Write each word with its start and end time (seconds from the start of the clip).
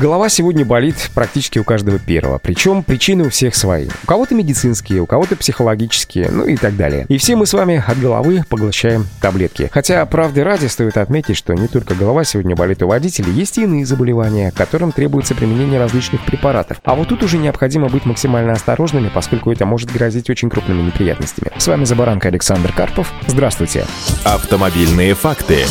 Голова 0.00 0.30
сегодня 0.30 0.64
болит 0.64 1.10
практически 1.14 1.58
у 1.58 1.64
каждого 1.64 1.98
первого. 1.98 2.38
Причем 2.38 2.82
причины 2.82 3.24
у 3.24 3.30
всех 3.30 3.54
свои. 3.54 3.88
У 4.02 4.06
кого-то 4.06 4.34
медицинские, 4.34 5.02
у 5.02 5.06
кого-то 5.06 5.36
психологические, 5.36 6.30
ну 6.30 6.46
и 6.46 6.56
так 6.56 6.76
далее. 6.76 7.04
И 7.08 7.18
все 7.18 7.36
мы 7.36 7.44
с 7.44 7.52
вами 7.52 7.82
от 7.86 8.00
головы 8.00 8.42
поглощаем 8.48 9.06
таблетки. 9.20 9.68
Хотя, 9.72 10.04
правды 10.06 10.44
ради, 10.44 10.66
стоит 10.66 10.96
отметить, 10.96 11.36
что 11.36 11.52
не 11.52 11.68
только 11.68 11.94
голова 11.94 12.24
сегодня 12.24 12.56
болит 12.56 12.82
у 12.82 12.88
водителей, 12.88 13.32
есть 13.32 13.58
и 13.58 13.64
иные 13.64 13.84
заболевания, 13.84 14.50
которым 14.50 14.92
требуется 14.92 15.34
применение 15.34 15.78
различных 15.78 16.24
препаратов. 16.24 16.78
А 16.84 16.94
вот 16.94 17.08
тут 17.08 17.22
уже 17.22 17.36
необходимо 17.36 17.88
быть 17.88 18.06
максимально 18.06 18.52
осторожными, 18.52 19.10
поскольку 19.12 19.52
это 19.52 19.66
может 19.66 19.92
грозить 19.92 20.30
очень 20.30 20.48
крупными 20.48 20.82
неприятностями. 20.82 21.50
С 21.58 21.66
вами 21.66 21.84
Забаранка 21.84 22.28
Александр 22.28 22.72
Карпов. 22.72 23.12
Здравствуйте. 23.26 23.84
Автомобильные 24.24 25.14
факты. 25.14 25.66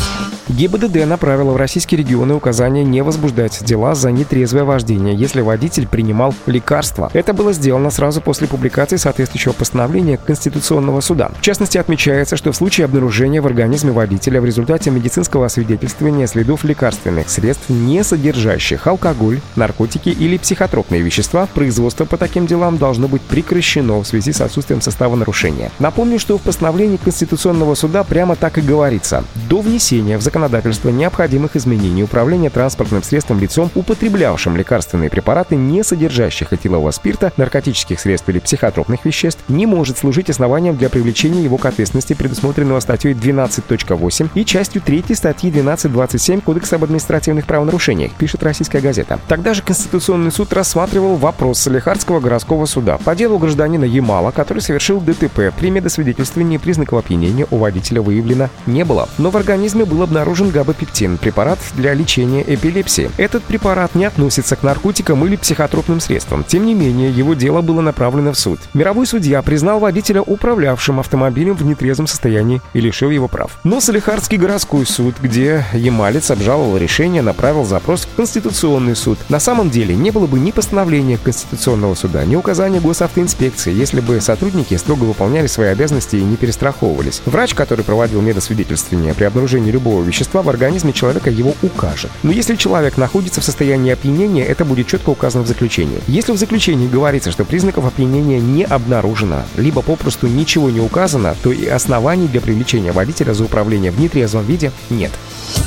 ГИБДД 0.52 1.06
направила 1.06 1.52
в 1.52 1.56
российские 1.56 2.00
регионы 2.00 2.34
указание 2.34 2.84
не 2.84 3.02
возбуждать 3.04 3.64
дела 3.64 3.96
за 3.96 4.12
нетрезвое 4.12 4.66
вождение, 4.66 5.16
если 5.16 5.40
водитель 5.40 5.88
принимал 5.88 6.34
лекарства. 6.46 7.10
Это 7.14 7.32
было 7.34 7.54
сделано 7.54 7.90
сразу 7.90 8.20
после 8.20 8.48
публикации 8.48 8.98
соответствующего 8.98 9.54
постановления 9.54 10.18
Конституционного 10.18 11.00
суда. 11.00 11.32
В 11.40 11.42
частности, 11.42 11.78
отмечается, 11.78 12.36
что 12.36 12.52
в 12.52 12.56
случае 12.58 12.86
обнаружения 12.86 13.42
в 13.42 13.46
организме 13.46 13.92
водителя 13.92 14.42
в 14.42 14.46
результате 14.46 14.92
медицинского 14.92 15.46
освидетельствования 15.46 16.28
следов 16.28 16.66
лекарственных 16.66 17.30
средств, 17.30 17.70
не 17.70 18.04
содержащих 18.04 18.86
алкоголь, 18.88 19.40
наркотики 19.56 20.10
или 20.10 20.38
психотропные 20.38 21.02
вещества, 21.02 21.48
производство 21.54 22.04
по 22.04 22.18
таким 22.18 22.46
делам 22.46 22.78
должно 22.78 23.08
быть 23.08 23.22
прекращено 23.22 24.00
в 24.00 24.06
связи 24.06 24.34
с 24.34 24.42
отсутствием 24.42 24.82
состава 24.82 25.16
нарушения. 25.16 25.72
Напомню, 25.80 26.20
что 26.20 26.38
в 26.38 26.42
постановлении 26.42 26.98
Конституционного 26.98 27.76
суда 27.76 28.04
прямо 28.04 28.36
так 28.36 28.58
и 28.58 28.62
говорится. 28.62 29.24
До 29.48 29.62
внесения 29.62 30.18
в 30.18 30.22
законодательство 30.22 30.41
законодательства 30.42 30.90
необходимых 30.90 31.56
изменений 31.56 32.04
управления 32.04 32.50
транспортным 32.50 33.04
средством 33.04 33.40
лицом, 33.40 33.70
употреблявшим 33.76 34.58
лекарственные 34.58 35.12
препараты, 35.12 35.56
не 35.56 35.84
содержащих 35.84 36.52
этилового 36.52 36.90
спирта, 36.90 37.32
наркотических 37.38 38.00
средств 38.00 38.28
или 38.30 38.40
психотропных 38.40 39.06
веществ, 39.06 39.44
не 39.50 39.68
может 39.68 40.00
служить 40.00 40.32
основанием 40.32 40.78
для 40.78 40.90
привлечения 40.90 41.44
его 41.44 41.58
к 41.58 41.66
ответственности, 41.66 42.14
предусмотренного 42.14 42.80
статьей 42.80 43.14
12.8 43.14 44.30
и 44.34 44.44
частью 44.44 44.82
3 44.82 45.06
статьи 45.14 45.52
12.27 45.52 46.42
Кодекса 46.42 46.78
об 46.78 46.86
административных 46.86 47.46
правонарушениях, 47.46 48.12
пишет 48.14 48.42
российская 48.42 48.82
газета. 48.82 49.20
Тогда 49.28 49.54
же 49.54 49.62
Конституционный 49.62 50.32
суд 50.32 50.52
рассматривал 50.54 51.18
вопрос 51.18 51.60
Салихардского 51.60 52.20
городского 52.20 52.66
суда 52.66 52.98
по 52.98 53.16
делу 53.16 53.38
гражданина 53.38 53.86
Ямала, 53.86 54.32
который 54.32 54.60
совершил 54.60 55.00
ДТП. 55.02 55.54
При 55.60 55.70
медосвидетельствовании 55.70 56.58
признаков 56.58 57.00
опьянения 57.00 57.46
у 57.52 57.58
водителя 57.58 58.02
выявлено 58.02 58.50
не 58.66 58.84
было. 58.84 59.08
Но 59.20 59.30
в 59.30 59.38
организме 59.38 59.86
был 59.86 60.02
обнаружен 60.02 60.31
обнаружен 60.32 60.50
габапектин, 60.50 61.18
препарат 61.18 61.60
для 61.76 61.94
лечения 61.94 62.42
эпилепсии. 62.42 63.12
Этот 63.18 63.44
препарат 63.44 63.96
не 63.96 64.06
относится 64.06 64.56
к 64.56 64.64
наркотикам 64.64 65.26
или 65.26 65.36
психотропным 65.36 66.00
средствам. 66.00 66.46
Тем 66.46 66.66
не 66.66 66.74
менее, 66.74 67.12
его 67.12 67.34
дело 67.34 67.62
было 67.62 67.82
направлено 67.82 68.32
в 68.32 68.40
суд. 68.40 68.60
Мировой 68.74 69.06
судья 69.06 69.42
признал 69.42 69.80
водителя 69.80 70.22
управлявшим 70.22 71.02
автомобилем 71.02 71.56
в 71.56 71.66
нетрезвом 71.66 72.08
состоянии 72.08 72.62
и 72.74 72.80
лишил 72.80 73.10
его 73.10 73.28
прав. 73.28 73.58
Но 73.66 73.82
Салихардский 73.82 74.38
городской 74.38 74.86
суд, 74.86 75.16
где 75.22 75.66
Ямалец 75.74 76.32
обжаловал 76.32 76.78
решение, 76.78 77.22
направил 77.22 77.66
запрос 77.66 78.06
в 78.06 78.16
Конституционный 78.16 78.96
суд. 78.96 79.20
На 79.28 79.42
самом 79.42 79.70
деле 79.70 79.96
не 79.96 80.12
было 80.12 80.28
бы 80.28 80.40
ни 80.40 80.52
постановления 80.52 81.18
Конституционного 81.18 81.96
суда, 81.96 82.24
ни 82.24 82.38
указания 82.38 82.80
госавтоинспекции, 82.80 83.74
если 83.74 84.00
бы 84.00 84.22
сотрудники 84.22 84.76
строго 84.76 85.04
выполняли 85.04 85.48
свои 85.48 85.68
обязанности 85.68 86.16
и 86.16 86.24
не 86.24 86.38
перестраховывались. 86.38 87.22
Врач, 87.26 87.54
который 87.54 87.84
проводил 87.84 88.22
медосвидетельствование 88.22 89.14
при 89.14 89.26
обнаружении 89.26 89.72
любого 89.72 90.04
вещества 90.12 90.42
в 90.42 90.50
организме 90.50 90.94
человека 90.94 91.30
его 91.30 91.56
укажет. 91.64 92.12
Но 92.22 92.32
если 92.32 92.56
человек 92.56 92.98
находится 92.98 93.42
в 93.42 93.46
состоянии 93.46 93.92
опьянения, 93.92 94.44
это 94.46 94.66
будет 94.66 94.88
четко 94.88 95.10
указано 95.10 95.44
в 95.44 95.48
заключении. 95.48 96.00
Если 96.08 96.34
в 96.34 96.38
заключении 96.38 96.88
говорится, 96.88 97.32
что 97.32 97.46
признаков 97.46 97.86
опьянения 97.86 98.40
не 98.40 98.64
обнаружено, 98.64 99.44
либо 99.56 99.82
попросту 99.82 100.28
ничего 100.28 100.70
не 100.70 100.82
указано, 100.82 101.36
то 101.42 101.52
и 101.52 101.66
оснований 101.66 102.28
для 102.28 102.42
привлечения 102.42 102.92
водителя 102.92 103.34
за 103.34 103.46
управление 103.46 103.92
в 103.92 104.00
нетрезвом 104.00 104.46
виде 104.46 104.72
нет. 104.90 105.12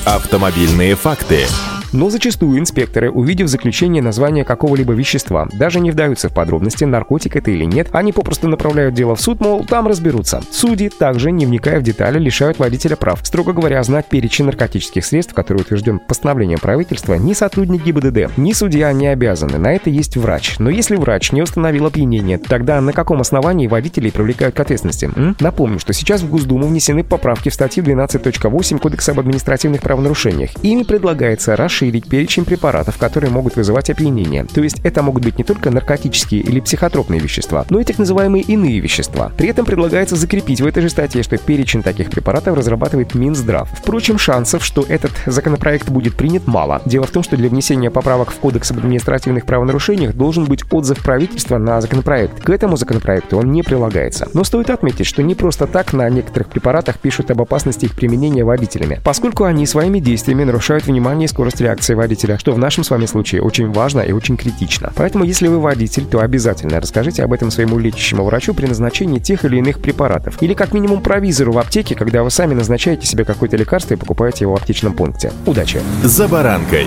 Автомобильные 0.05 0.95
факты. 0.95 1.47
Но 1.95 2.11
зачастую 2.11 2.59
инспекторы, 2.59 3.09
увидев 3.09 3.47
заключение 3.47 4.03
названия 4.03 4.45
какого-либо 4.45 4.93
вещества, 4.95 5.47
даже 5.53 5.79
не 5.79 5.93
вдаются 5.93 6.29
в 6.29 6.35
подробности, 6.35 6.83
наркотик 6.83 7.37
это 7.37 7.53
или 7.53 7.65
нет, 7.65 7.91
они 7.93 8.13
попросту 8.13 8.49
направляют 8.49 8.95
дело 8.95 9.15
в 9.15 9.21
суд, 9.21 9.41
мол, 9.41 9.65
там 9.65 9.87
разберутся. 9.87 10.43
Судьи, 10.51 10.89
также, 10.89 11.31
не 11.31 11.47
вникая 11.47 11.79
в 11.79 11.85
детали, 11.85 12.19
лишают 12.19 12.59
водителя 12.59 12.97
прав. 12.97 13.21
Строго 13.23 13.53
говоря, 13.53 13.81
знать 13.85 14.07
перечень 14.07 14.47
наркотических 14.47 15.05
средств, 15.05 15.35
который 15.35 15.59
утвержден 15.59 16.01
постановлением 16.01 16.59
правительства, 16.59 17.15
ни 17.15 17.33
сотрудник 17.33 17.85
ГИБДД, 17.85 18.37
ни 18.39 18.53
судья 18.55 18.93
не 18.93 19.07
обязаны. 19.07 19.59
На 19.59 19.73
это 19.73 19.89
есть 19.89 20.17
врач. 20.17 20.59
Но 20.59 20.71
если 20.71 20.97
врач 20.97 21.31
не 21.31 21.43
установил 21.43 21.87
опьянение, 21.87 22.39
тогда 22.39 22.81
на 22.81 22.93
каком 22.93 23.21
основании 23.21 23.69
водителей 23.69 24.11
привлекают 24.11 24.57
к 24.57 24.61
ответственности? 24.61 25.11
М? 25.15 25.37
Напомню, 25.39 25.79
что 25.79 25.93
сейчас 25.93 26.23
в 26.23 26.29
Госдуму 26.29 26.67
внесены 26.67 27.05
поправки 27.05 27.51
в 27.51 27.55
статью 27.55 27.85
12.8 27.85 28.79
Кодекса 28.81 29.13
об 29.13 29.21
административных 29.21 29.81
правонарушениях. 29.81 30.51
Ими 30.65 30.83
предлагается 30.83 31.55
расширить 31.55 31.84
расширить 31.85 32.09
перечень 32.09 32.45
препаратов, 32.45 32.97
которые 32.99 33.31
могут 33.31 33.57
вызывать 33.57 33.91
опьянение. 33.91 34.45
То 34.45 34.63
есть 34.63 34.81
это 34.85 35.03
могут 35.03 35.23
быть 35.25 35.39
не 35.39 35.45
только 35.45 35.71
наркотические 35.71 36.41
или 36.41 36.61
психотропные 36.61 37.21
вещества, 37.21 37.67
но 37.71 37.81
и 37.81 37.85
так 37.85 37.99
называемые 37.99 38.43
иные 38.43 38.81
вещества. 38.81 39.33
При 39.37 39.49
этом 39.49 39.67
предлагается 39.67 40.17
закрепить 40.17 40.61
в 40.61 40.67
этой 40.67 40.83
же 40.83 40.89
статье, 40.89 41.23
что 41.23 41.37
перечень 41.37 41.83
таких 41.83 42.11
препаратов 42.11 42.57
разрабатывает 42.57 43.15
Минздрав. 43.15 43.69
Впрочем, 43.79 44.19
шансов, 44.19 44.65
что 44.65 44.85
этот 44.89 45.13
законопроект 45.27 45.89
будет 45.89 46.15
принят, 46.15 46.47
мало. 46.47 46.81
Дело 46.87 47.07
в 47.07 47.11
том, 47.11 47.23
что 47.23 47.37
для 47.37 47.49
внесения 47.49 47.91
поправок 47.91 48.31
в 48.31 48.37
Кодекс 48.37 48.71
об 48.71 48.79
административных 48.79 49.45
правонарушениях 49.45 50.15
должен 50.15 50.45
быть 50.45 50.65
отзыв 50.71 51.03
правительства 51.03 51.59
на 51.59 51.81
законопроект. 51.81 52.43
К 52.43 52.51
этому 52.51 52.77
законопроекту 52.77 53.39
он 53.39 53.53
не 53.53 53.63
прилагается. 53.63 54.29
Но 54.33 54.45
стоит 54.45 54.71
отметить, 54.71 55.07
что 55.07 55.23
не 55.23 55.35
просто 55.35 55.67
так 55.67 55.93
на 55.93 56.09
некоторых 56.09 56.49
препаратах 56.49 56.99
пишут 56.99 57.31
об 57.31 57.43
опасности 57.43 57.85
их 57.87 57.95
применения 57.95 58.45
водителями, 58.45 59.01
поскольку 59.05 59.45
они 59.45 59.67
своими 59.67 59.99
действиями 59.99 60.45
нарушают 60.45 60.87
внимание 60.87 61.27
и 61.27 61.29
скорость 61.29 61.61
реакции 61.61 61.74
реакции 61.75 61.95
водителя, 61.95 62.39
что 62.39 62.53
в 62.53 62.59
нашем 62.59 62.85
с 62.85 62.91
вами 62.91 63.07
случае 63.07 63.43
очень 63.43 63.73
важно 63.73 64.01
и 64.01 64.13
очень 64.13 64.37
критично. 64.37 64.93
Поэтому, 64.95 65.25
если 65.25 65.49
вы 65.49 65.59
водитель, 65.59 66.05
то 66.07 66.21
обязательно 66.21 66.81
расскажите 66.81 67.25
об 67.25 67.33
этом 67.33 67.51
своему 67.51 67.79
лечащему 67.79 68.25
врачу 68.25 68.55
при 68.55 68.67
назначении 68.67 69.19
тех 69.19 69.45
или 69.45 69.57
иных 69.57 69.81
препаратов. 69.81 70.41
Или 70.41 70.55
как 70.55 70.73
минимум 70.73 71.03
провизору 71.03 71.53
в 71.53 71.59
аптеке, 71.59 71.97
когда 71.97 72.23
вы 72.23 72.31
сами 72.31 72.55
назначаете 72.55 73.07
себе 73.07 73.25
какое-то 73.25 73.57
лекарство 73.57 73.95
и 73.95 73.97
покупаете 73.97 74.45
его 74.45 74.55
в 74.55 74.61
аптечном 74.61 74.93
пункте. 74.93 75.33
Удачи! 75.47 75.81
За 76.05 76.29
баранкой! 76.29 76.87